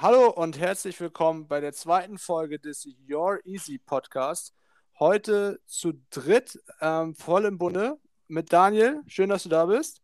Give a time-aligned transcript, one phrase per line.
[0.00, 4.54] Hallo und herzlich willkommen bei der zweiten Folge des Your Easy Podcast.
[5.00, 9.00] Heute zu dritt, ähm, voll im Bunde mit Daniel.
[9.08, 10.00] Schön, dass du da bist.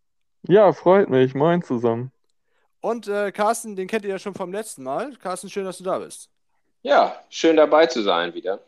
[0.48, 1.36] Ja, freut mich.
[1.36, 2.10] Moin zusammen.
[2.80, 5.14] Und äh, Carsten, den kennt ihr ja schon vom letzten Mal.
[5.14, 6.28] Carsten, schön, dass du da bist.
[6.82, 8.58] Ja, schön dabei zu sein wieder.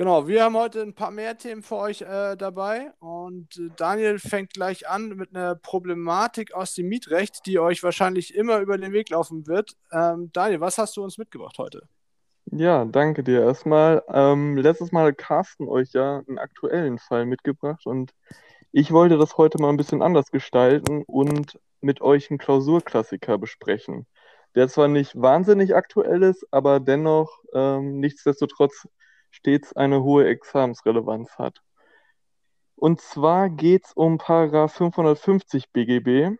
[0.00, 4.18] Genau, wir haben heute ein paar mehr Themen für euch äh, dabei und äh, Daniel
[4.18, 8.94] fängt gleich an mit einer Problematik aus dem Mietrecht, die euch wahrscheinlich immer über den
[8.94, 9.76] Weg laufen wird.
[9.92, 11.82] Ähm, Daniel, was hast du uns mitgebracht heute?
[12.46, 14.02] Ja, danke dir erstmal.
[14.08, 18.12] Ähm, letztes Mal hat Carsten euch ja einen aktuellen Fall mitgebracht und
[18.72, 24.06] ich wollte das heute mal ein bisschen anders gestalten und mit euch einen Klausurklassiker besprechen,
[24.54, 28.86] der zwar nicht wahnsinnig aktuell ist, aber dennoch ähm, nichtsdestotrotz
[29.30, 31.62] stets eine hohe Examensrelevanz hat.
[32.76, 36.36] Und zwar geht es um Paragraph 550 BGB.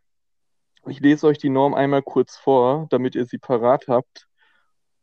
[0.86, 4.26] Ich lese euch die Norm einmal kurz vor, damit ihr sie parat habt.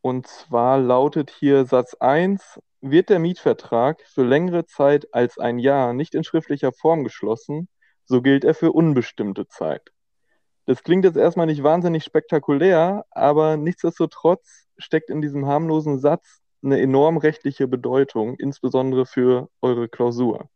[0.02, 5.94] Und zwar lautet hier Satz 1, wird der Mietvertrag für längere Zeit als ein Jahr
[5.94, 7.68] nicht in schriftlicher Form geschlossen,
[8.06, 9.92] so gilt er für unbestimmte Zeit.
[10.66, 16.80] Das klingt jetzt erstmal nicht wahnsinnig spektakulär, aber nichtsdestotrotz steckt in diesem harmlosen Satz eine
[16.80, 20.50] enorm rechtliche Bedeutung, insbesondere für eure Klausur.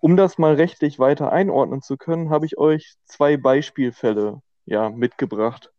[0.00, 5.72] Um das mal rechtlich weiter einordnen zu können, habe ich euch zwei Beispielfälle ja, mitgebracht.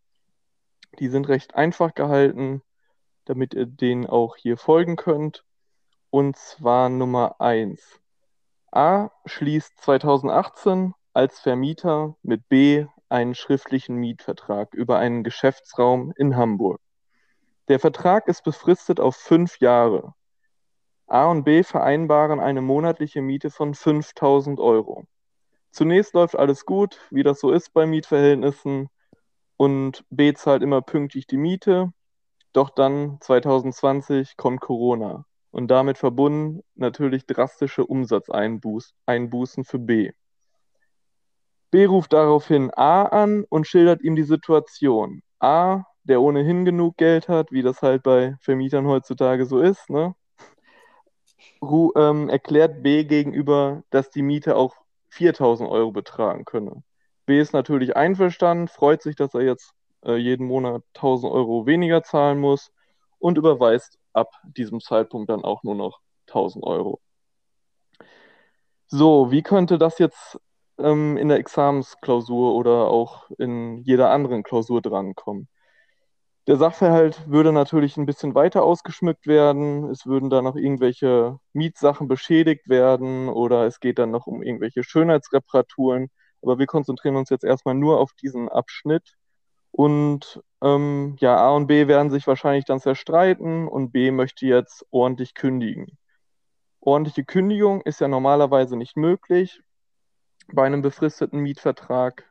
[1.00, 2.62] Die sind recht einfach gehalten,
[3.26, 5.46] damit ihr denen auch hier folgen könnt.
[6.10, 8.02] Und zwar Nummer 1.
[8.72, 16.82] A schließt 2018 als Vermieter mit B einen schriftlichen Mietvertrag über einen Geschäftsraum in Hamburg.
[17.70, 20.16] Der Vertrag ist befristet auf fünf Jahre.
[21.06, 25.06] A und B vereinbaren eine monatliche Miete von 5000 Euro.
[25.72, 28.90] Zunächst läuft alles gut, wie das so ist bei Mietverhältnissen,
[29.56, 31.92] und B zahlt immer pünktlich die Miete.
[32.54, 40.12] Doch dann 2020 kommt Corona und damit verbunden natürlich drastische Umsatzeinbußen für B.
[41.70, 45.22] B ruft daraufhin A an und schildert ihm die Situation.
[45.40, 50.16] A der ohnehin genug Geld hat, wie das halt bei Vermietern heutzutage so ist, ne?
[51.62, 54.76] Ru ähm, erklärt B gegenüber, dass die Miete auch
[55.10, 56.84] 4000 Euro betragen könne.
[57.26, 62.02] B ist natürlich einverstanden, freut sich, dass er jetzt äh, jeden Monat 1000 Euro weniger
[62.04, 62.72] zahlen muss
[63.20, 67.00] und überweist ab diesem Zeitpunkt dann auch nur noch 1000 Euro.
[68.88, 70.40] So, wie könnte das jetzt
[70.80, 75.48] ähm, in der Examensklausur oder auch in jeder anderen Klausur drankommen?
[76.50, 79.88] Der Sachverhalt würde natürlich ein bisschen weiter ausgeschmückt werden.
[79.92, 84.84] Es würden dann noch irgendwelche Mietsachen beschädigt werden oder es geht dann noch um irgendwelche
[84.84, 86.10] Schönheitsreparaturen.
[86.42, 89.14] Aber wir konzentrieren uns jetzt erstmal nur auf diesen Abschnitt.
[89.70, 94.88] Und ähm, ja, A und B werden sich wahrscheinlich dann zerstreiten und B möchte jetzt
[94.90, 96.00] ordentlich kündigen.
[96.80, 99.62] Ordentliche Kündigung ist ja normalerweise nicht möglich
[100.52, 102.29] bei einem befristeten Mietvertrag.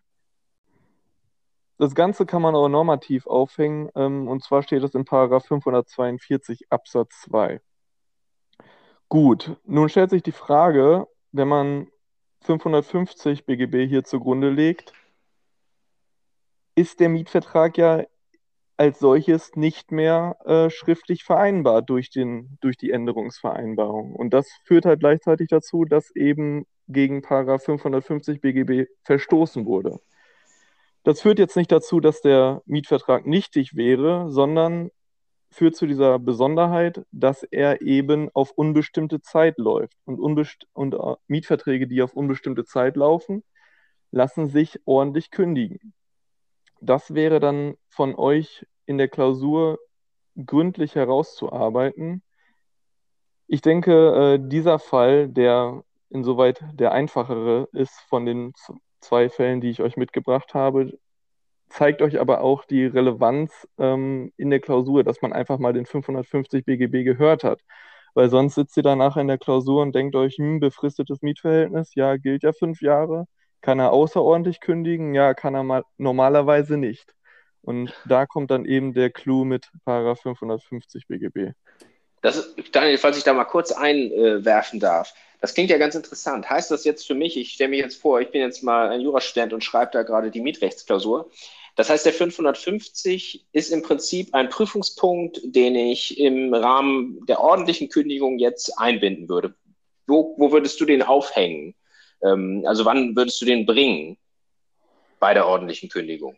[1.78, 6.70] Das Ganze kann man aber normativ aufhängen, ähm, und zwar steht es in Paragraph 542
[6.70, 7.60] Absatz 2.
[9.08, 11.88] Gut, nun stellt sich die Frage, wenn man
[12.42, 14.92] 550 BGB hier zugrunde legt,
[16.74, 18.04] ist der Mietvertrag ja
[18.76, 24.14] als solches nicht mehr äh, schriftlich vereinbar durch, den, durch die Änderungsvereinbarung.
[24.14, 30.00] Und das führt halt gleichzeitig dazu, dass eben gegen Paragraph 550 BGB verstoßen wurde.
[31.08, 34.90] Das führt jetzt nicht dazu, dass der Mietvertrag nichtig wäre, sondern
[35.50, 39.96] führt zu dieser Besonderheit, dass er eben auf unbestimmte Zeit läuft.
[40.04, 43.42] Und, unbest und uh, Mietverträge, die auf unbestimmte Zeit laufen,
[44.10, 45.94] lassen sich ordentlich kündigen.
[46.82, 49.78] Das wäre dann von euch in der Klausur
[50.36, 52.22] gründlich herauszuarbeiten.
[53.46, 58.52] Ich denke, äh, dieser Fall, der insoweit der einfachere ist von den
[59.00, 60.98] zwei Fällen, die ich euch mitgebracht habe,
[61.68, 65.86] zeigt euch aber auch die Relevanz ähm, in der Klausur, dass man einfach mal den
[65.86, 67.60] 550 BGB gehört hat.
[68.14, 72.16] Weil sonst sitzt ihr danach in der Klausur und denkt euch, hm, befristetes Mietverhältnis, ja,
[72.16, 73.26] gilt ja fünf Jahre.
[73.60, 75.14] Kann er außerordentlich kündigen?
[75.14, 77.14] Ja, kann er mal normalerweise nicht.
[77.62, 81.52] Und da kommt dann eben der Clou mit Paragraph 550 BGB.
[82.22, 85.14] Das, Daniel, falls ich da mal kurz einwerfen darf.
[85.40, 86.50] Das klingt ja ganz interessant.
[86.50, 89.00] Heißt das jetzt für mich, ich stelle mir jetzt vor, ich bin jetzt mal ein
[89.00, 91.30] Jurastudent und schreibe da gerade die Mietrechtsklausur.
[91.76, 97.88] Das heißt, der 550 ist im Prinzip ein Prüfungspunkt, den ich im Rahmen der ordentlichen
[97.88, 99.54] Kündigung jetzt einbinden würde.
[100.08, 101.76] Wo, wo würdest du den aufhängen?
[102.20, 104.18] Ähm, also wann würdest du den bringen
[105.20, 106.36] bei der ordentlichen Kündigung?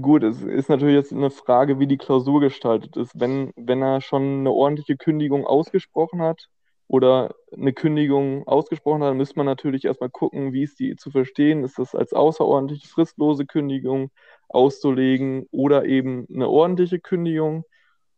[0.00, 3.18] Gut, es ist natürlich jetzt eine Frage, wie die Klausur gestaltet ist.
[3.18, 6.48] Wenn, wenn er schon eine ordentliche Kündigung ausgesprochen hat
[6.88, 11.10] oder eine Kündigung ausgesprochen hat, dann müsste man natürlich erstmal gucken, wie ist die zu
[11.10, 11.62] verstehen.
[11.64, 14.10] Ist das als außerordentliche fristlose Kündigung
[14.48, 17.64] auszulegen oder eben eine ordentliche Kündigung?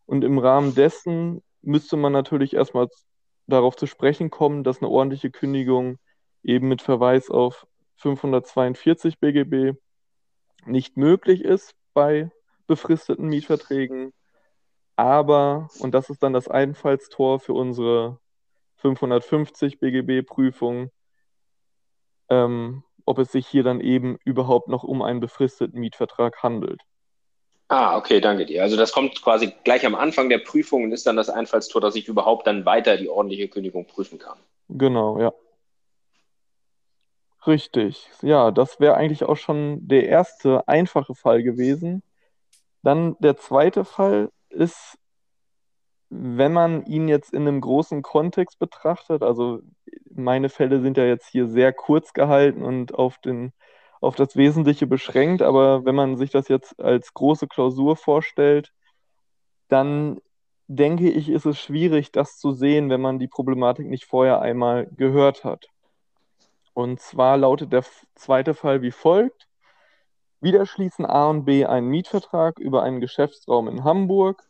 [0.07, 2.89] Und im Rahmen dessen müsste man natürlich erstmal
[3.47, 5.99] darauf zu sprechen kommen, dass eine ordentliche Kündigung
[6.45, 7.67] eben mit Verweis auf
[7.97, 9.77] 542 BGB
[10.69, 12.31] nicht möglich ist bei
[12.67, 14.13] befristeten Mietverträgen.
[14.97, 18.19] Aber, und das ist dann das Einfallstor für unsere
[18.77, 20.91] 550 BGB-Prüfung,
[22.29, 26.83] ähm, ob es sich hier dann eben überhaupt noch um einen befristeten Mietvertrag handelt.
[27.69, 28.63] Ah, okay, danke dir.
[28.63, 31.97] Also das kommt quasi gleich am Anfang der Prüfung und ist dann das Einfallstor, dass
[31.97, 34.39] ich überhaupt dann weiter die ordentliche Kündigung prüfen kann.
[34.69, 35.33] Genau, ja.
[37.47, 38.11] Richtig.
[38.23, 42.03] Ja, das wäre eigentlich auch schon der erste einfache Fall gewesen.
[42.83, 44.99] Dann der zweite Fall ist,
[46.11, 49.61] wenn man ihn jetzt in einem großen Kontext betrachtet, also
[50.11, 53.53] meine Fälle sind ja jetzt hier sehr kurz gehalten und auf, den,
[54.01, 58.73] auf das Wesentliche beschränkt, aber wenn man sich das jetzt als große Klausur vorstellt,
[59.69, 60.21] dann
[60.69, 64.87] denke ich, ist es schwierig, das zu sehen, wenn man die Problematik nicht vorher einmal
[64.97, 65.69] gehört hat.
[66.79, 67.85] Und zwar lautet der
[68.15, 69.49] zweite Fall wie folgt.
[70.41, 74.49] Wieder schließen A und B einen Mietvertrag über einen Geschäftsraum in Hamburg.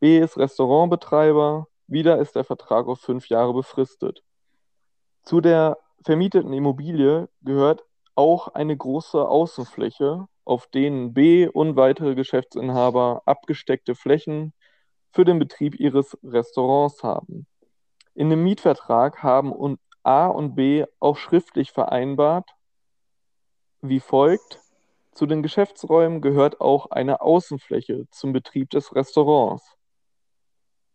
[0.00, 1.66] B ist Restaurantbetreiber.
[1.86, 4.22] Wieder ist der Vertrag auf fünf Jahre befristet.
[5.22, 7.84] Zu der vermieteten Immobilie gehört
[8.14, 14.54] auch eine große Außenfläche, auf denen B und weitere Geschäftsinhaber abgesteckte Flächen
[15.12, 17.46] für den Betrieb ihres Restaurants haben.
[18.14, 19.52] In dem Mietvertrag haben
[20.06, 22.54] A und B auch schriftlich vereinbart,
[23.80, 24.60] wie folgt.
[25.12, 29.76] Zu den Geschäftsräumen gehört auch eine Außenfläche zum Betrieb des Restaurants.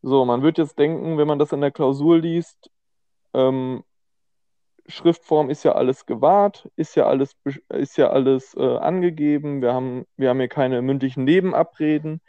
[0.02, 2.72] So, man wird jetzt denken, wenn man das in der Klausur liest,
[3.34, 3.84] ähm,
[4.88, 7.36] Schriftform ist ja alles gewahrt, ist ja alles,
[7.70, 12.22] ist ja alles äh, angegeben, wir haben, wir haben hier keine mündlichen Nebenabreden.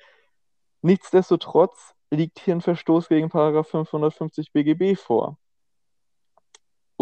[0.83, 5.39] Nichtsdestotrotz liegt hier ein Verstoß gegen 550 BGB vor.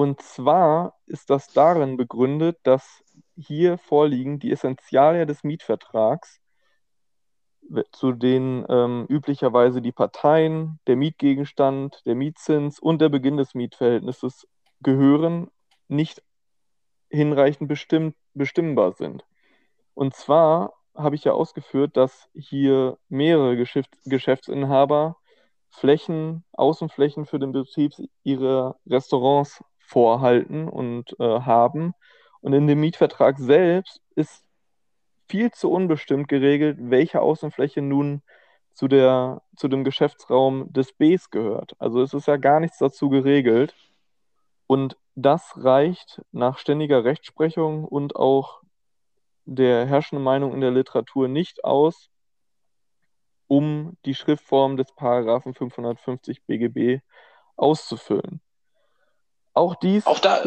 [0.00, 3.04] Und zwar ist das darin begründet, dass
[3.36, 6.40] hier vorliegen die Essentialien des Mietvertrags,
[7.92, 14.48] zu denen ähm, üblicherweise die Parteien, der Mietgegenstand, der Mietzins und der Beginn des Mietverhältnisses
[14.80, 15.50] gehören,
[15.86, 16.22] nicht
[17.10, 19.26] hinreichend bestimmt, bestimmbar sind.
[19.92, 25.18] Und zwar habe ich ja ausgeführt, dass hier mehrere Geschäft, Geschäftsinhaber
[25.68, 27.92] Flächen, Außenflächen für den Betrieb
[28.22, 31.94] ihrer Restaurants vorhalten und äh, haben.
[32.40, 34.44] Und in dem Mietvertrag selbst ist
[35.28, 38.22] viel zu unbestimmt geregelt, welche Außenfläche nun
[38.72, 41.74] zu, der, zu dem Geschäftsraum des Bs gehört.
[41.78, 43.74] Also es ist ja gar nichts dazu geregelt.
[44.66, 48.62] Und das reicht nach ständiger Rechtsprechung und auch
[49.44, 52.08] der herrschenden Meinung in der Literatur nicht aus,
[53.48, 57.02] um die Schriftform des Paragraphen 550 BGB
[57.56, 58.40] auszufüllen.
[59.54, 60.06] Auch dies.
[60.06, 60.42] Auch da,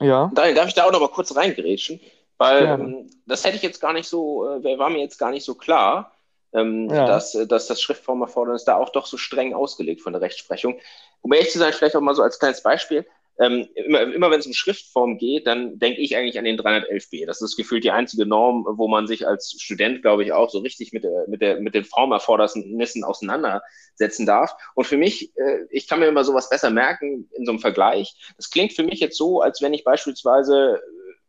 [0.00, 0.30] ja.
[0.34, 2.00] Daniel, darf ich da auch noch mal kurz reingrätschen?
[2.36, 2.74] Weil ja.
[2.74, 5.54] ähm, das hätte ich jetzt gar nicht so, äh, war mir jetzt gar nicht so
[5.54, 6.12] klar,
[6.52, 7.06] ähm, ja.
[7.06, 10.78] dass, äh, dass das Schriftformerfordernis da auch doch so streng ausgelegt von der Rechtsprechung.
[11.20, 13.06] Um ehrlich zu sein, vielleicht auch mal so als kleines Beispiel
[13.40, 17.24] ähm, immer, immer wenn es um Schriftform geht, dann denke ich eigentlich an den 311b.
[17.24, 20.58] Das ist gefühlt die einzige Norm, wo man sich als Student, glaube ich, auch so
[20.58, 24.56] richtig mit, der, mit, der, mit den Formerfordernissen auseinandersetzen darf.
[24.74, 28.16] Und für mich, äh, ich kann mir immer sowas besser merken in so einem Vergleich.
[28.36, 30.80] Das klingt für mich jetzt so, als wenn ich beispielsweise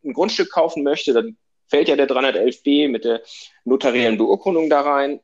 [0.04, 1.38] ein Grundstück kaufen möchte, dann
[1.68, 3.22] fällt ja der 311b mit der
[3.66, 5.20] notariellen Beurkundung da rein.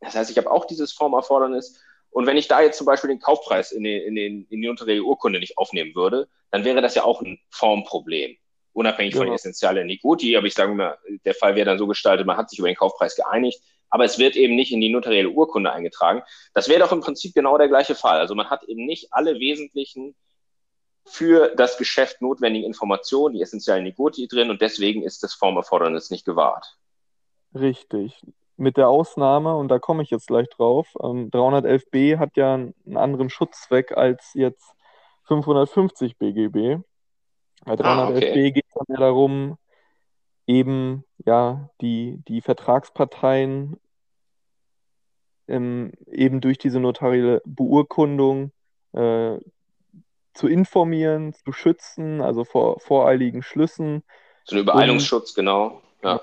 [0.00, 1.80] Das heißt, ich habe auch dieses Formerfordernis.
[2.18, 4.68] Und wenn ich da jetzt zum Beispiel den Kaufpreis in, den, in, den, in die
[4.68, 8.36] untere Urkunde nicht aufnehmen würde, dann wäre das ja auch ein Formproblem.
[8.72, 9.26] Unabhängig genau.
[9.26, 12.50] von Essentiale Niguti, aber ich sage mal, der Fall wäre dann so gestaltet, man hat
[12.50, 16.24] sich über den Kaufpreis geeinigt, aber es wird eben nicht in die notarielle Urkunde eingetragen.
[16.54, 18.18] Das wäre doch im Prinzip genau der gleiche Fall.
[18.18, 20.16] Also man hat eben nicht alle wesentlichen
[21.04, 26.24] für das Geschäft notwendigen Informationen, die essentiellen Niguti drin und deswegen ist das Formerfordernis nicht
[26.24, 26.78] gewahrt.
[27.54, 28.20] Richtig
[28.58, 32.96] mit der Ausnahme, und da komme ich jetzt gleich drauf, ähm, 311b hat ja einen
[32.96, 34.74] anderen Schutzzweck als jetzt
[35.24, 36.82] 550 BGB.
[37.64, 38.52] Bei 311b ah, okay.
[38.52, 39.58] geht es ja darum,
[40.46, 43.78] eben ja die, die Vertragsparteien
[45.46, 48.52] ähm, eben durch diese notarielle Beurkundung
[48.92, 49.38] äh,
[50.34, 54.02] zu informieren, zu schützen, also vor voreiligen Schlüssen.
[54.44, 55.82] So ein Übereilungsschutz, und, genau.
[56.02, 56.20] Ja.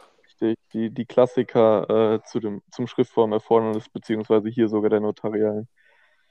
[0.50, 5.68] Richtig, die, die Klassiker äh, zu dem, zum Schriftformerfordernis, beziehungsweise hier sogar der notarialen.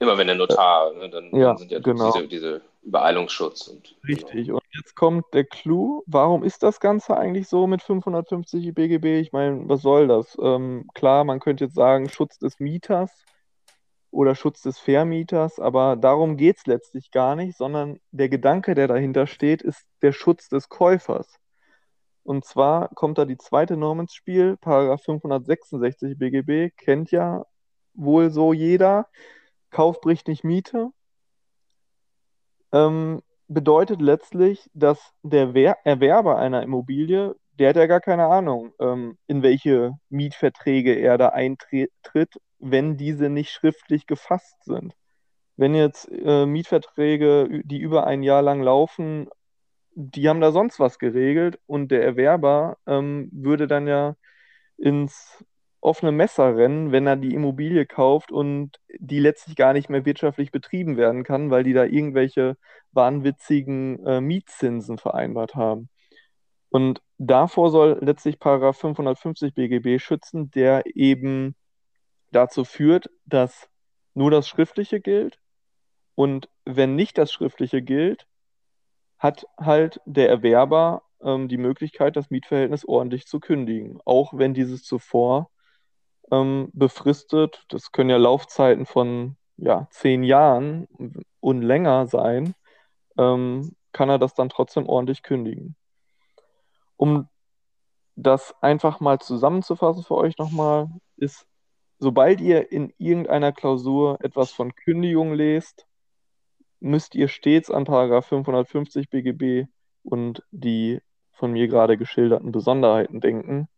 [0.00, 2.12] Immer wenn der Notar, ne, dann, ja, dann sind ja genau.
[2.12, 3.68] diese, diese Übereilungsschutz.
[3.68, 4.56] Und, Richtig, genau.
[4.56, 6.02] und jetzt kommt der Clou.
[6.06, 9.20] Warum ist das Ganze eigentlich so mit 550 BGB?
[9.20, 10.36] Ich meine, was soll das?
[10.40, 13.24] Ähm, klar, man könnte jetzt sagen, Schutz des Mieters
[14.10, 18.88] oder Schutz des Vermieters, aber darum geht es letztlich gar nicht, sondern der Gedanke, der
[18.88, 21.38] dahinter steht, ist der Schutz des Käufers.
[22.24, 27.44] Und zwar kommt da die zweite Norm ins Spiel, Paragraph 566 BGB, kennt ja
[27.92, 29.08] wohl so jeder.
[29.70, 30.90] Kauf bricht nicht Miete.
[32.72, 38.72] Ähm, bedeutet letztlich, dass der Wer Erwerber einer Immobilie, der hat ja gar keine Ahnung,
[38.80, 41.92] ähm, in welche Mietverträge er da eintritt,
[42.58, 44.94] wenn diese nicht schriftlich gefasst sind.
[45.56, 49.28] Wenn jetzt äh, Mietverträge, die über ein Jahr lang laufen,
[49.94, 54.16] die haben da sonst was geregelt und der Erwerber ähm, würde dann ja
[54.76, 55.44] ins
[55.80, 60.50] offene Messer rennen, wenn er die Immobilie kauft und die letztlich gar nicht mehr wirtschaftlich
[60.50, 62.56] betrieben werden kann, weil die da irgendwelche
[62.92, 65.90] wahnwitzigen äh, Mietzinsen vereinbart haben.
[66.70, 71.54] Und davor soll letztlich Paragraph 550 BGB schützen, der eben
[72.32, 73.68] dazu führt, dass
[74.14, 75.38] nur das Schriftliche gilt
[76.14, 78.26] und wenn nicht das Schriftliche gilt,
[79.24, 84.84] hat halt der Erwerber ähm, die Möglichkeit, das Mietverhältnis ordentlich zu kündigen, auch wenn dieses
[84.84, 85.50] zuvor
[86.30, 90.86] ähm, befristet, das können ja Laufzeiten von ja, zehn Jahren
[91.40, 92.54] und länger sein,
[93.16, 95.74] ähm, kann er das dann trotzdem ordentlich kündigen.
[96.98, 97.26] Um
[98.16, 101.46] das einfach mal zusammenzufassen für euch nochmal, ist,
[101.98, 105.86] sobald ihr in irgendeiner Klausur etwas von Kündigung lest,
[106.84, 109.66] müsst ihr stets an Paragraph 550 BGB
[110.02, 111.00] und die
[111.32, 113.68] von mir gerade geschilderten Besonderheiten denken.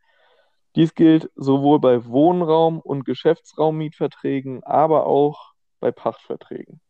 [0.74, 6.80] Dies gilt sowohl bei Wohnraum- und Geschäftsraummietverträgen, aber auch bei Pachtverträgen.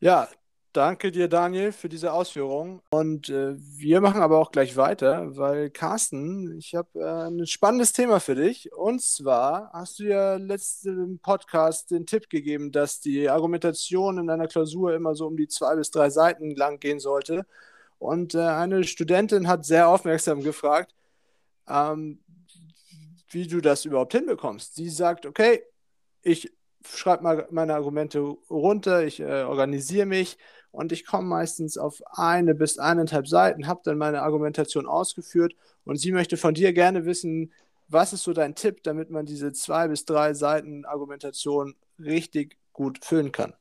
[0.00, 0.28] Ja,
[0.78, 2.80] danke dir, Daniel, für diese Ausführungen.
[2.90, 7.92] Und äh, wir machen aber auch gleich weiter, weil Carsten, ich habe äh, ein spannendes
[7.92, 8.72] Thema für dich.
[8.72, 14.46] Und zwar hast du ja letzten Podcast den Tipp gegeben, dass die Argumentation in einer
[14.46, 17.44] Klausur immer so um die zwei bis drei Seiten lang gehen sollte.
[17.98, 20.94] Und äh, eine Studentin hat sehr aufmerksam gefragt,
[21.68, 22.20] ähm,
[23.30, 24.76] wie du das überhaupt hinbekommst.
[24.76, 25.64] Sie sagt, okay,
[26.22, 26.52] ich
[26.84, 28.20] schreibe mal meine Argumente
[28.50, 30.38] runter, ich äh, organisiere mich
[30.70, 35.54] und ich komme meistens auf eine bis eineinhalb Seiten, habe dann meine Argumentation ausgeführt
[35.84, 37.52] und sie möchte von dir gerne wissen,
[37.88, 43.04] was ist so dein Tipp, damit man diese zwei bis drei Seiten Argumentation richtig gut
[43.04, 43.54] füllen kann?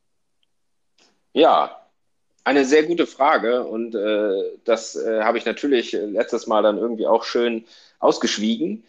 [1.33, 1.87] Ja,
[2.43, 7.07] eine sehr gute Frage und äh, das äh, habe ich natürlich letztes Mal dann irgendwie
[7.07, 7.65] auch schön
[7.99, 8.83] ausgeschwiegen.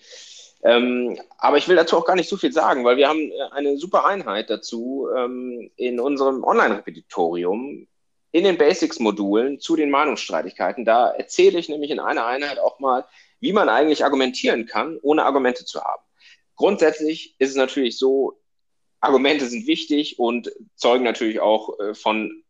[0.62, 3.53] Ähm, aber ich will dazu auch gar nicht so viel sagen, weil wir haben äh,
[3.53, 7.87] eine super Einheit dazu ähm, in unserem Online-Repetitorium,
[8.33, 10.85] in den Basics-Modulen zu den Meinungsstreitigkeiten.
[10.85, 13.07] Da erzähle ich nämlich in einer Einheit auch mal,
[13.41, 16.03] wie man eigentlich argumentieren kann, ohne Argumente zu haben.
[16.57, 18.41] Grundsätzlich ist es natürlich so,
[19.00, 22.43] Argumente sind wichtig und zeugen natürlich auch äh, von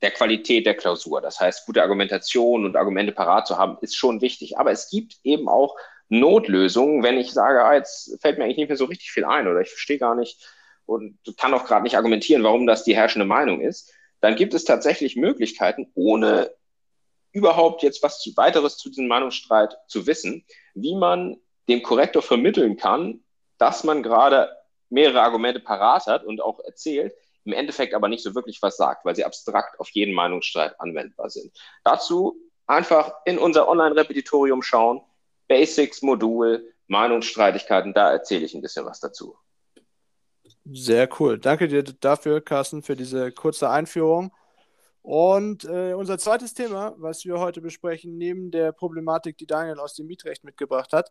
[0.00, 1.20] der Qualität der Klausur.
[1.20, 4.58] Das heißt, gute Argumentation und Argumente parat zu haben, ist schon wichtig.
[4.58, 5.74] Aber es gibt eben auch
[6.08, 9.46] Notlösung, wenn ich sage, ah, jetzt fällt mir eigentlich nicht mehr so richtig viel ein
[9.46, 10.46] oder ich verstehe gar nicht
[10.86, 14.64] und kann auch gerade nicht argumentieren, warum das die herrschende Meinung ist, dann gibt es
[14.64, 16.50] tatsächlich Möglichkeiten, ohne
[17.32, 21.36] überhaupt jetzt was weiteres zu diesem Meinungsstreit zu wissen, wie man
[21.68, 23.22] dem Korrektor vermitteln kann,
[23.58, 24.50] dass man gerade
[24.88, 27.12] mehrere Argumente parat hat und auch erzählt,
[27.44, 31.30] im Endeffekt aber nicht so wirklich was sagt, weil sie abstrakt auf jeden Meinungsstreit anwendbar
[31.30, 31.52] sind.
[31.84, 32.36] Dazu
[32.66, 35.00] einfach in unser Online-Repetitorium schauen,
[35.48, 39.36] Basics-Modul, Meinungsstreitigkeiten, da erzähle ich ein bisschen was dazu.
[40.70, 41.38] Sehr cool.
[41.38, 44.32] Danke dir dafür, Carsten, für diese kurze Einführung.
[45.02, 49.94] Und äh, unser zweites Thema, was wir heute besprechen, neben der Problematik, die Daniel aus
[49.94, 51.10] dem Mietrecht mitgebracht hat,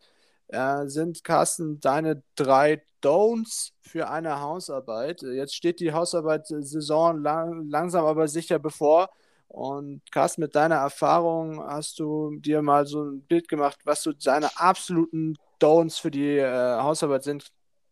[0.49, 5.23] äh, sind, Carsten, deine drei Don'ts für eine Hausarbeit.
[5.23, 9.09] Jetzt steht die Hausarbeitssaison lang, langsam aber sicher bevor.
[9.47, 14.11] Und Carsten, mit deiner Erfahrung hast du dir mal so ein Bild gemacht, was so
[14.11, 17.47] deine absoluten Don'ts für die äh, Hausarbeit sind.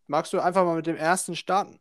[0.06, 1.80] Magst du einfach mal mit dem ersten starten?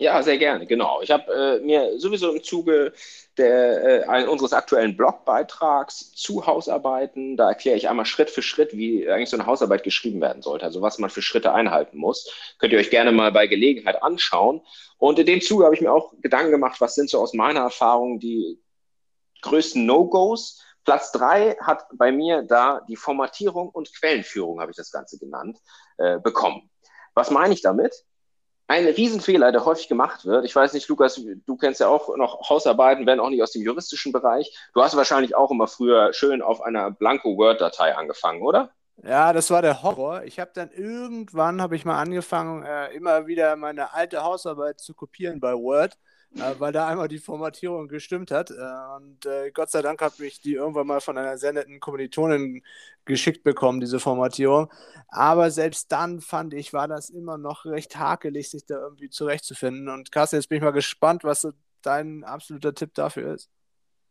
[0.00, 1.02] Ja, sehr gerne, genau.
[1.02, 2.92] Ich habe äh, mir sowieso im Zuge
[3.36, 9.10] der, äh, unseres aktuellen Blogbeitrags zu Hausarbeiten, da erkläre ich einmal Schritt für Schritt, wie
[9.10, 12.32] eigentlich so eine Hausarbeit geschrieben werden sollte, also was man für Schritte einhalten muss.
[12.58, 14.60] Könnt ihr euch gerne mal bei Gelegenheit anschauen.
[14.98, 17.60] Und in dem Zuge habe ich mir auch Gedanken gemacht, was sind so aus meiner
[17.60, 18.60] Erfahrung die
[19.42, 24.90] größten No-Gos Platz drei hat bei mir da die Formatierung und Quellenführung, habe ich das
[24.90, 25.58] Ganze genannt,
[25.98, 26.70] äh, bekommen.
[27.12, 28.06] Was meine ich damit?
[28.68, 30.46] Ein Riesenfehler, der häufig gemacht wird.
[30.46, 33.60] Ich weiß nicht, Lukas, du kennst ja auch noch Hausarbeiten, wenn auch nicht aus dem
[33.60, 34.56] juristischen Bereich.
[34.72, 38.70] Du hast wahrscheinlich auch immer früher schön auf einer blanko Word-Datei angefangen, oder?
[39.02, 40.22] Ja, das war der Horror.
[40.24, 44.94] Ich habe dann irgendwann, habe ich mal angefangen, äh, immer wieder meine alte Hausarbeit zu
[44.94, 45.98] kopieren bei Word
[46.30, 48.50] weil da einmal die Formatierung gestimmt hat.
[48.50, 51.80] Äh, und äh, Gott sei Dank habe ich die irgendwann mal von einer sehr netten
[51.80, 52.62] Kommilitonin
[53.04, 54.70] geschickt bekommen, diese Formatierung.
[55.08, 59.88] Aber selbst dann fand ich, war das immer noch recht hakelig, sich da irgendwie zurechtzufinden.
[59.88, 63.50] Und Carsten, jetzt bin ich mal gespannt, was so dein absoluter Tipp dafür ist.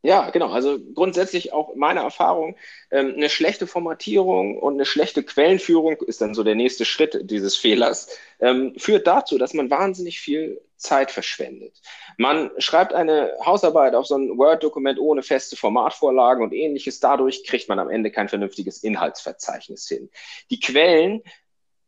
[0.04, 0.50] Ja, genau.
[0.50, 2.56] Also grundsätzlich auch meine Erfahrung,
[2.92, 7.58] ähm, eine schlechte Formatierung und eine schlechte Quellenführung ist dann so der nächste Schritt dieses
[7.58, 8.08] Fehlers,
[8.40, 11.82] ähm, führt dazu, dass man wahnsinnig viel Zeit verschwendet.
[12.18, 17.00] Man schreibt eine Hausarbeit auf so ein Word-Dokument ohne feste Formatvorlagen und ähnliches.
[17.00, 20.10] Dadurch kriegt man am Ende kein vernünftiges Inhaltsverzeichnis hin.
[20.50, 21.24] Die Quellen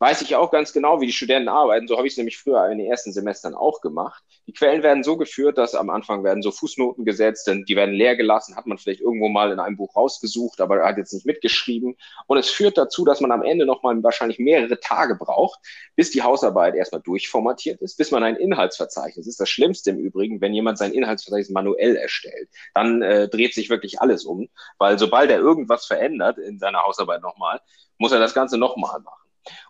[0.00, 1.86] weiß ich auch ganz genau, wie die Studenten arbeiten.
[1.86, 4.24] So habe ich es nämlich früher in den ersten Semestern auch gemacht.
[4.46, 7.94] Die Quellen werden so geführt, dass am Anfang werden so Fußnoten gesetzt, denn die werden
[7.94, 11.26] leer gelassen, hat man vielleicht irgendwo mal in einem Buch rausgesucht, aber hat jetzt nicht
[11.26, 11.96] mitgeschrieben.
[12.26, 15.60] Und es führt dazu, dass man am Ende nochmal wahrscheinlich mehrere Tage braucht,
[15.96, 19.98] bis die Hausarbeit erstmal durchformatiert ist, bis man ein Inhaltsverzeichnis, das ist das Schlimmste im
[19.98, 24.98] Übrigen, wenn jemand sein Inhaltsverzeichnis manuell erstellt, dann äh, dreht sich wirklich alles um, weil
[24.98, 27.60] sobald er irgendwas verändert in seiner Hausarbeit nochmal,
[27.98, 29.19] muss er das Ganze nochmal machen.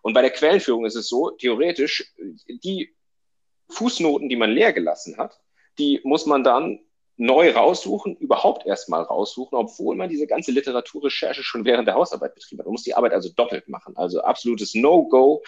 [0.02, 2.12] Und bei der Quellenführung ist es so, theoretisch,
[2.48, 2.94] die
[3.68, 5.40] Fußnoten, die man leer gelassen hat,
[5.78, 6.80] die muss man dann
[7.16, 12.60] neu raussuchen, überhaupt erstmal raussuchen, obwohl man diese ganze Literaturrecherche schon während der Hausarbeit betrieben
[12.60, 12.66] hat.
[12.66, 13.94] Man muss die Arbeit also doppelt machen.
[13.96, 15.42] Also absolutes No-Go.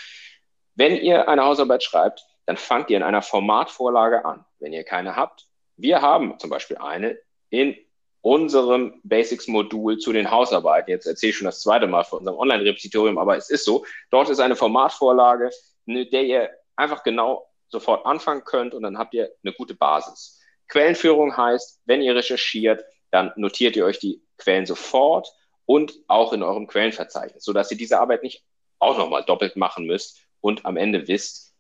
[0.74, 4.44] Wenn ihr eine Hausarbeit schreibt, dann fangt ihr in einer Formatvorlage an.
[4.58, 7.74] Wenn ihr keine habt, wir haben zum Beispiel eine in
[8.22, 10.90] unserem Basics-Modul zu den Hausarbeiten.
[10.90, 13.84] Jetzt erzähle ich schon das zweite Mal von unserem Online-Repositorium, aber es ist so.
[14.10, 15.50] Dort ist eine Formatvorlage,
[15.84, 20.40] mit der ihr einfach genau sofort anfangen könnt und dann habt ihr eine gute Basis.
[20.68, 25.28] Quellenführung heißt, wenn ihr recherchiert, dann notiert ihr euch die Quellen sofort
[25.66, 28.44] und auch in eurem Quellenverzeichnis, sodass ihr diese Arbeit nicht
[28.78, 31.54] auch nochmal doppelt machen müsst und am Ende wisst,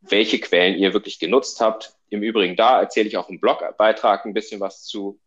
[0.00, 1.94] welche Quellen ihr wirklich genutzt habt.
[2.08, 5.20] Im Übrigen, da erzähle ich auch im Blogbeitrag ein bisschen was zu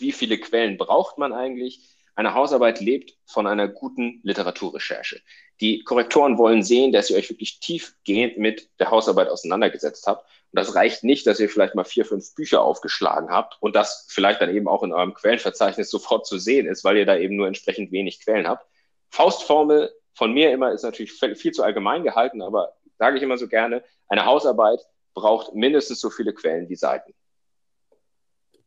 [0.00, 1.88] wie viele Quellen braucht man eigentlich?
[2.14, 5.20] Eine Hausarbeit lebt von einer guten Literaturrecherche.
[5.60, 10.26] Die Korrektoren wollen sehen, dass ihr euch wirklich tiefgehend mit der Hausarbeit auseinandergesetzt habt.
[10.52, 14.06] Und das reicht nicht, dass ihr vielleicht mal vier, fünf Bücher aufgeschlagen habt und das
[14.10, 17.36] vielleicht dann eben auch in eurem Quellenverzeichnis sofort zu sehen ist, weil ihr da eben
[17.36, 18.66] nur entsprechend wenig Quellen habt.
[19.08, 23.48] Faustformel von mir immer ist natürlich viel zu allgemein gehalten, aber sage ich immer so
[23.48, 24.80] gerne, eine Hausarbeit
[25.14, 27.14] braucht mindestens so viele Quellen wie Seiten.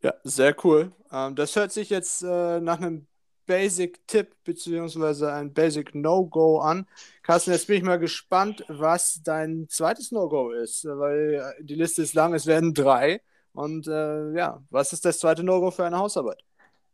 [0.06, 0.92] Ja, sehr cool.
[1.12, 3.08] Ähm, das hört sich jetzt äh, nach einem
[3.48, 6.86] Basic-Tipp beziehungsweise ein Basic No-Go an.
[7.24, 12.04] Carsten, jetzt bin ich mal gespannt, was dein zweites No-Go ist, weil äh, die Liste
[12.04, 13.20] ist lang, es werden drei.
[13.54, 16.44] Und äh, ja, was ist das zweite No-Go für eine Hausarbeit?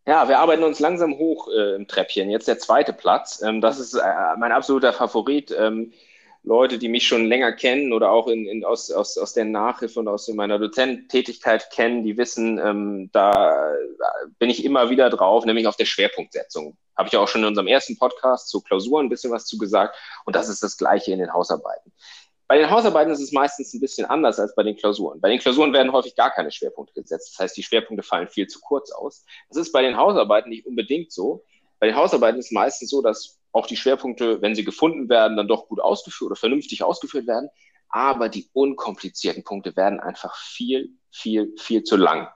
[0.08, 2.30] Ja, wir arbeiten uns langsam hoch äh, im Treppchen.
[2.30, 3.42] Jetzt der zweite Platz.
[3.42, 5.54] Ähm, das ist äh, mein absoluter Favorit.
[5.60, 5.92] Ähm,
[6.44, 10.00] Leute, die mich schon länger kennen oder auch in, in, aus, aus, aus der Nachhilfe
[10.00, 13.76] und aus meiner Dozententätigkeit kennen, die wissen, ähm, da
[14.40, 16.78] bin ich immer wieder drauf, nämlich auf der Schwerpunktsetzung.
[16.98, 19.96] Habe ich auch schon in unserem ersten Podcast zu Klausuren ein bisschen was zu gesagt.
[20.26, 21.92] Und das ist das Gleiche in den Hausarbeiten.
[22.48, 25.22] Bei den Hausarbeiten ist es meistens ein bisschen anders als bei den Klausuren.
[25.22, 27.34] Bei den Klausuren werden häufig gar keine Schwerpunkte gesetzt.
[27.34, 29.24] Das heißt, die Schwerpunkte fallen viel zu kurz aus.
[29.48, 31.46] Das ist bei den Hausarbeiten nicht unbedingt so.
[31.80, 35.38] Bei den Hausarbeiten ist es meistens so, dass auch die Schwerpunkte, wenn sie gefunden werden,
[35.38, 37.50] dann doch gut ausgeführt oder vernünftig ausgeführt werden.
[37.90, 42.30] Aber die unkomplizierten Punkte werden einfach viel, viel, viel zu lang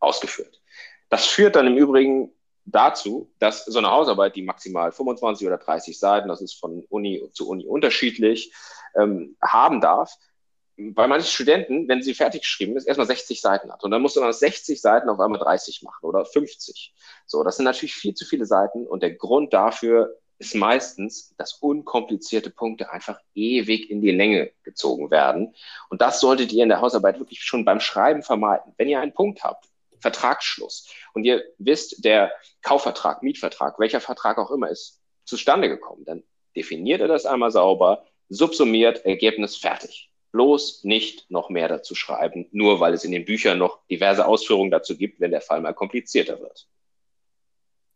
[0.00, 0.60] ausgeführt.
[1.08, 2.32] Das führt dann im Übrigen
[2.64, 7.28] dazu, dass so eine Hausarbeit, die maximal 25 oder 30 Seiten, das ist von Uni
[7.32, 8.52] zu Uni unterschiedlich,
[8.96, 10.16] ähm, haben darf,
[10.76, 13.84] weil manche Studenten, wenn sie fertig geschrieben ist, erstmal 60 Seiten hat.
[13.84, 16.94] Und dann musst du aus 60 Seiten auf einmal 30 machen oder 50.
[17.26, 18.86] So, das sind natürlich viel zu viele Seiten.
[18.86, 25.10] Und der Grund dafür ist meistens, dass unkomplizierte Punkte einfach ewig in die Länge gezogen
[25.10, 25.54] werden.
[25.90, 28.72] Und das solltet ihr in der Hausarbeit wirklich schon beim Schreiben vermeiden.
[28.78, 29.66] Wenn ihr einen Punkt habt,
[30.00, 36.22] Vertragsschluss, und ihr wisst, der Kaufvertrag, Mietvertrag, welcher Vertrag auch immer ist zustande gekommen, dann
[36.56, 40.10] definiert ihr das einmal sauber, subsumiert, Ergebnis fertig.
[40.32, 44.70] Bloß nicht noch mehr dazu schreiben, nur weil es in den Büchern noch diverse Ausführungen
[44.70, 46.66] dazu gibt, wenn der Fall mal komplizierter wird.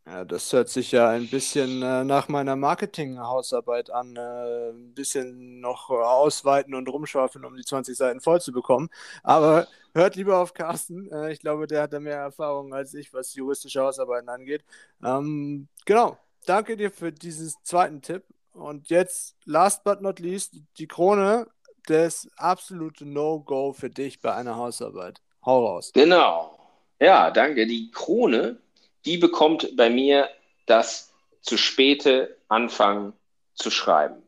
[0.06, 4.16] Ja, das hört sich ja ein bisschen äh, nach meiner Marketing-Hausarbeit an.
[4.16, 8.90] Äh, ein bisschen noch ausweiten und rumschaufeln, um die 20 Seiten voll zu bekommen.
[9.22, 11.10] Aber hört lieber auf Carsten.
[11.10, 14.62] Äh, ich glaube, der hat da mehr Erfahrung als ich, was juristische Hausarbeiten angeht.
[15.02, 16.18] Ähm, genau.
[16.44, 18.24] Danke dir für diesen zweiten Tipp.
[18.52, 21.46] Und jetzt, last but not least, die Krone
[21.88, 25.22] des absolute No-Go für dich bei einer Hausarbeit.
[25.46, 25.92] Hau raus.
[25.94, 26.58] Genau.
[27.00, 27.66] Ja, danke.
[27.66, 28.58] Die Krone
[29.04, 30.28] die bekommt bei mir
[30.66, 33.12] das zu späte Anfangen
[33.54, 34.22] zu schreiben.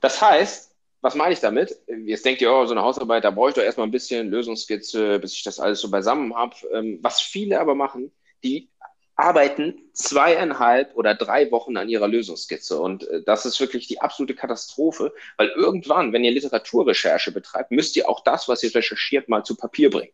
[0.00, 1.78] Das heißt, was meine ich damit?
[2.04, 5.18] Jetzt denkt ihr, oh, so eine Hausarbeit, da brauche ich doch erstmal ein bisschen Lösungsskizze,
[5.18, 6.56] bis ich das alles so beisammen habe.
[6.72, 8.12] Ähm, was viele aber machen,
[8.44, 8.70] die
[9.16, 12.80] arbeiten zweieinhalb oder drei Wochen an ihrer Lösungsskizze.
[12.80, 17.96] Und äh, das ist wirklich die absolute Katastrophe, weil irgendwann, wenn ihr Literaturrecherche betreibt, müsst
[17.96, 20.12] ihr auch das, was ihr recherchiert, mal zu Papier bringen.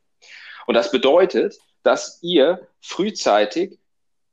[0.66, 3.78] Und das bedeutet, dass ihr frühzeitig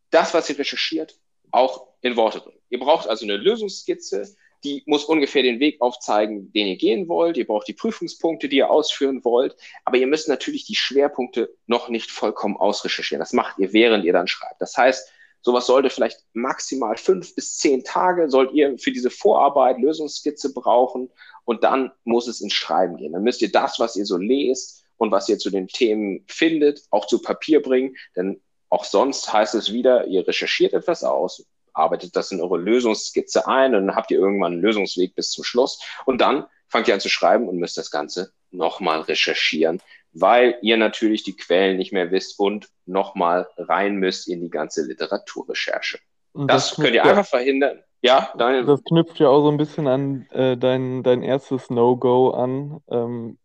[0.10, 1.18] das, was ihr recherchiert,
[1.52, 2.60] auch in Worte bringt.
[2.70, 7.36] Ihr braucht also eine Lösungsskizze, die muss ungefähr den Weg aufzeigen, den ihr gehen wollt.
[7.36, 9.58] Ihr braucht die Prüfungspunkte, die ihr ausführen wollt.
[9.84, 13.20] Aber ihr müsst natürlich die Schwerpunkte noch nicht vollkommen ausrecherchieren.
[13.20, 14.62] Das macht ihr, während ihr dann schreibt.
[14.62, 19.80] Das heißt, sowas sollte vielleicht maximal fünf bis zehn Tage sollt ihr für diese Vorarbeit
[19.80, 21.12] Lösungsskizze brauchen
[21.44, 23.12] und dann muss es ins Schreiben gehen.
[23.12, 26.82] Dann müsst ihr das, was ihr so lest, und was ihr zu den Themen findet,
[26.90, 27.96] auch zu Papier bringen.
[28.16, 33.48] Denn auch sonst heißt es wieder, ihr recherchiert etwas aus, arbeitet das in eure Lösungsskizze
[33.48, 35.80] ein und dann habt ihr irgendwann einen Lösungsweg bis zum Schluss.
[36.06, 39.82] Und dann fangt ihr an zu schreiben und müsst das Ganze nochmal recherchieren,
[40.14, 44.86] weil ihr natürlich die Quellen nicht mehr wisst und nochmal rein müsst in die ganze
[44.86, 46.00] Literaturrecherche.
[46.34, 47.84] Das, das könnt ihr einfach verhindern.
[48.02, 48.66] Ja, Daniel.
[48.66, 52.82] Das knüpft ja auch so ein bisschen an äh, dein, dein erstes No-Go an.
[52.90, 53.38] Ähm,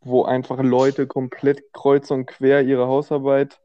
[0.00, 3.60] wo einfach Leute komplett kreuz und quer ihre Hausarbeit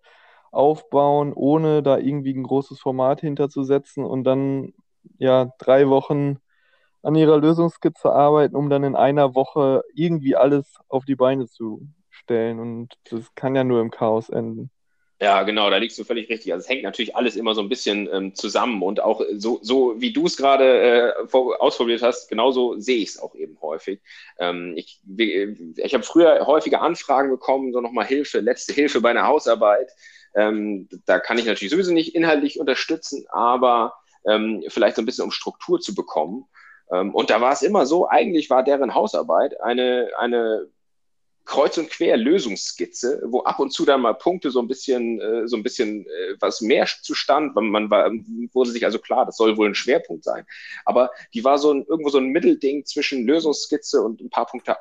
[0.52, 4.74] aufbauen, ohne da irgendwie ein großes Format hinterzusetzen und dann
[5.18, 6.40] ja drei Wochen
[7.04, 11.88] an ihrer Lösungskizze arbeiten, um dann in einer Woche irgendwie alles auf die Beine zu
[12.10, 12.60] stellen.
[12.60, 14.72] Und das kann ja nur im Chaos enden.
[15.22, 16.52] Ja, genau, da liegst du völlig richtig.
[16.52, 19.94] Also es hängt natürlich alles immer so ein bisschen ähm, zusammen und auch so, so
[20.02, 24.02] wie du es gerade äh, ausprobiert hast, genauso sehe ich es auch eben häufig.
[24.40, 25.00] Ähm, ich
[25.78, 29.92] ich habe früher häufige Anfragen bekommen, so nochmal Hilfe, letzte Hilfe bei einer Hausarbeit.
[30.36, 33.94] Ähm, da kann ich natürlich sowieso nicht inhaltlich unterstützen, aber
[34.28, 36.46] ähm, vielleicht so ein bisschen um Struktur zu bekommen.
[36.92, 40.68] Ähm, und da war es immer so, eigentlich war deren Hausarbeit eine, eine
[41.46, 45.48] kreuz und quer Lösungsskizze, wo ab und zu dann mal Punkte so ein bisschen, äh,
[45.48, 47.56] so ein bisschen äh, was mehr zustand.
[47.56, 48.12] Man, war,
[48.54, 50.46] wurde sich also klar, das soll wohl ein Schwerpunkt sein.
[50.86, 54.78] Aber die war so ein, irgendwo so ein Mittelding zwischen Lösungsskizze und ein paar Punkte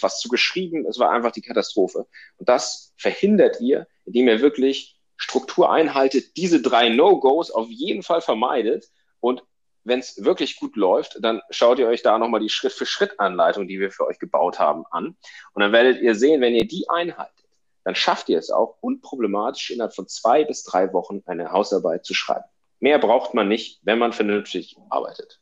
[0.00, 0.86] was zu geschrieben.
[0.86, 2.06] Es war einfach die Katastrophe.
[2.36, 8.20] Und das verhindert ihr, indem ihr wirklich Struktur einhaltet, diese drei No-Gos auf jeden Fall
[8.20, 9.44] vermeidet und
[9.84, 13.90] wenn es wirklich gut läuft, dann schaut ihr euch da nochmal die Schritt-für-Schritt-Anleitung, die wir
[13.90, 15.16] für euch gebaut haben, an.
[15.54, 17.46] Und dann werdet ihr sehen, wenn ihr die einhaltet,
[17.84, 22.14] dann schafft ihr es auch unproblematisch innerhalb von zwei bis drei Wochen eine Hausarbeit zu
[22.14, 22.44] schreiben.
[22.78, 25.40] Mehr braucht man nicht, wenn man vernünftig arbeitet.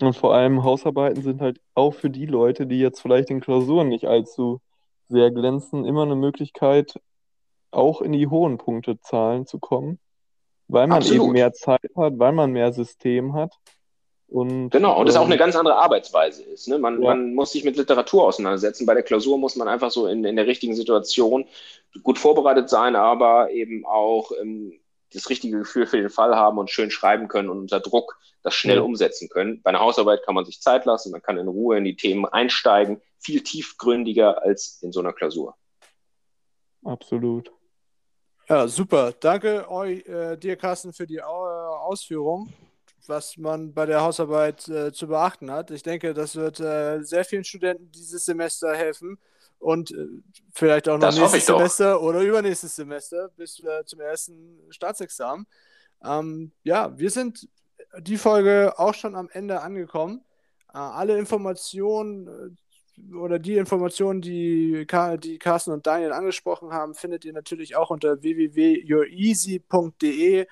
[0.00, 3.88] Und vor allem Hausarbeiten sind halt auch für die Leute, die jetzt vielleicht in Klausuren
[3.88, 4.60] nicht allzu
[5.08, 7.00] sehr glänzen, immer eine Möglichkeit,
[7.70, 9.98] auch in die hohen Punktezahlen zu kommen.
[10.68, 11.24] Weil man Absolut.
[11.24, 13.54] eben mehr Zeit hat, weil man mehr System hat.
[14.28, 16.66] Und, genau, und es ähm, auch eine ganz andere Arbeitsweise ist.
[16.66, 16.78] Ne?
[16.78, 17.10] Man, ja.
[17.10, 18.84] man muss sich mit Literatur auseinandersetzen.
[18.84, 21.44] Bei der Klausur muss man einfach so in, in der richtigen Situation
[22.02, 24.80] gut vorbereitet sein, aber eben auch ähm,
[25.12, 28.54] das richtige Gefühl für den Fall haben und schön schreiben können und unter Druck das
[28.54, 28.82] schnell ja.
[28.82, 29.62] umsetzen können.
[29.62, 32.26] Bei einer Hausarbeit kann man sich Zeit lassen, man kann in Ruhe in die Themen
[32.26, 35.54] einsteigen, viel tiefgründiger als in so einer Klausur.
[36.84, 37.52] Absolut.
[38.48, 39.12] Ja, super.
[39.18, 41.46] Danke euch, äh, dir, Carsten, für die Au
[41.86, 42.52] Ausführung,
[43.06, 45.72] was man bei der Hausarbeit äh, zu beachten hat.
[45.72, 49.18] Ich denke, das wird äh, sehr vielen Studenten dieses Semester helfen
[49.58, 50.06] und äh,
[50.52, 55.46] vielleicht auch noch das nächstes Semester oder übernächstes Semester bis äh, zum ersten Staatsexamen.
[56.04, 57.48] Ähm, ja, wir sind
[57.98, 60.24] die Folge auch schon am Ende angekommen.
[60.72, 62.56] Äh, alle Informationen
[63.14, 64.86] oder die Informationen, die,
[65.22, 70.46] die Carsten und Daniel angesprochen haben, findet ihr natürlich auch unter www.youreasy.de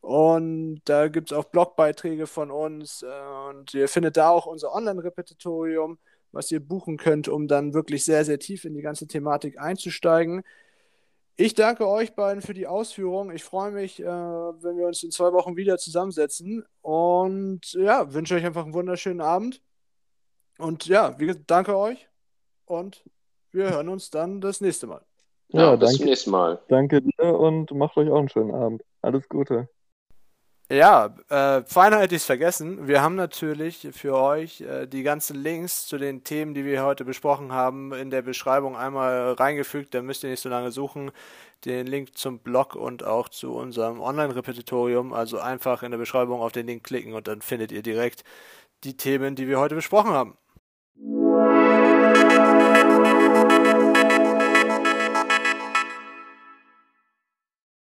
[0.00, 4.74] und da gibt es auch Blogbeiträge von uns äh, und ihr findet da auch unser
[4.74, 5.98] Online-Repetitorium,
[6.32, 10.42] was ihr buchen könnt, um dann wirklich sehr, sehr tief in die ganze Thematik einzusteigen.
[11.36, 13.30] Ich danke euch beiden für die Ausführung.
[13.30, 18.34] Ich freue mich, äh, wenn wir uns in zwei Wochen wieder zusammensetzen und ja, wünsche
[18.34, 19.62] euch einfach einen wunderschönen Abend.
[20.58, 22.08] Und ja, wie gesagt, danke euch
[22.66, 23.02] und
[23.52, 25.02] wir hören uns dann das nächste Mal.
[25.48, 26.58] Ja, ja bis danke, zum nächsten Mal.
[26.68, 28.82] Danke dir und macht euch auch einen schönen Abend.
[29.00, 29.68] Alles Gute.
[30.70, 32.86] Ja, äh, beinahe hätte ich es vergessen.
[32.86, 37.06] Wir haben natürlich für euch äh, die ganzen Links zu den Themen, die wir heute
[37.06, 39.94] besprochen haben, in der Beschreibung einmal reingefügt.
[39.94, 41.10] Da müsst ihr nicht so lange suchen.
[41.64, 45.14] Den Link zum Blog und auch zu unserem Online-Repetitorium.
[45.14, 48.22] Also einfach in der Beschreibung auf den Link klicken und dann findet ihr direkt
[48.84, 50.36] die Themen, die wir heute besprochen haben.